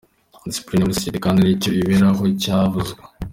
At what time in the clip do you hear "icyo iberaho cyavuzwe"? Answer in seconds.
1.55-2.99